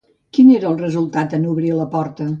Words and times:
Quin 0.37 0.47
era 0.53 0.67
el 0.71 0.79
resultat 0.79 1.37
en 1.41 1.47
obrir 1.53 1.73
la 1.83 1.91
porta? 1.97 2.29